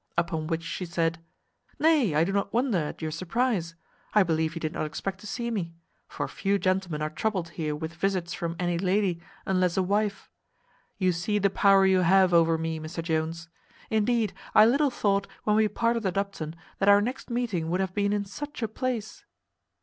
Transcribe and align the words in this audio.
Upon 0.17 0.47
which 0.47 0.63
she 0.63 0.85
said, 0.87 1.19
"Nay, 1.77 2.15
I 2.15 2.23
do 2.23 2.31
not 2.33 2.51
wonder 2.51 2.79
at 2.79 3.03
your 3.03 3.11
surprize; 3.11 3.75
I 4.15 4.23
believe 4.23 4.55
you 4.55 4.59
did 4.59 4.73
not 4.73 4.87
expect 4.87 5.19
to 5.19 5.27
see 5.27 5.51
me; 5.51 5.75
for 6.07 6.27
few 6.27 6.57
gentlemen 6.57 7.03
are 7.03 7.09
troubled 7.11 7.49
here 7.49 7.75
with 7.75 7.93
visits 7.93 8.33
from 8.33 8.55
any 8.57 8.79
lady, 8.79 9.21
unless 9.45 9.77
a 9.77 9.83
wife. 9.83 10.31
You 10.97 11.11
see 11.11 11.37
the 11.37 11.51
power 11.51 11.85
you 11.85 11.99
have 11.99 12.33
over 12.33 12.57
me, 12.57 12.79
Mr 12.79 13.03
Jones. 13.03 13.47
Indeed, 13.91 14.33
I 14.55 14.65
little 14.65 14.89
thought, 14.89 15.27
when 15.43 15.55
we 15.55 15.67
parted 15.67 16.03
at 16.07 16.17
Upton, 16.17 16.55
that 16.79 16.89
our 16.89 16.99
next 16.99 17.29
meeting 17.29 17.69
would 17.69 17.79
have 17.79 17.93
been 17.93 18.11
in 18.11 18.25
such 18.25 18.63
a 18.63 18.67
place." 18.67 19.23